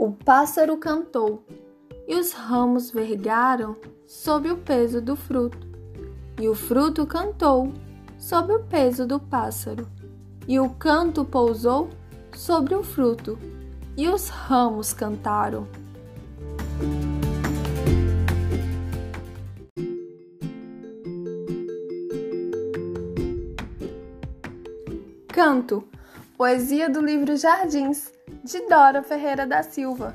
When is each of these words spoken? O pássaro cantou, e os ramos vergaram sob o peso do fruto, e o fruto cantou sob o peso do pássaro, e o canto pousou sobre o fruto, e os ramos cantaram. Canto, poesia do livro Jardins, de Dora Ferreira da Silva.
O 0.00 0.10
pássaro 0.12 0.78
cantou, 0.78 1.44
e 2.08 2.18
os 2.18 2.32
ramos 2.32 2.90
vergaram 2.90 3.76
sob 4.06 4.50
o 4.50 4.56
peso 4.56 4.98
do 4.98 5.14
fruto, 5.14 5.58
e 6.40 6.48
o 6.48 6.54
fruto 6.54 7.06
cantou 7.06 7.70
sob 8.16 8.50
o 8.50 8.60
peso 8.60 9.06
do 9.06 9.20
pássaro, 9.20 9.86
e 10.48 10.58
o 10.58 10.70
canto 10.70 11.22
pousou 11.22 11.90
sobre 12.34 12.74
o 12.74 12.82
fruto, 12.82 13.38
e 13.94 14.08
os 14.08 14.30
ramos 14.30 14.94
cantaram. 14.94 15.68
Canto, 25.28 25.84
poesia 26.38 26.88
do 26.88 27.02
livro 27.02 27.36
Jardins, 27.36 28.10
de 28.42 28.66
Dora 28.68 29.02
Ferreira 29.02 29.46
da 29.46 29.62
Silva. 29.62 30.14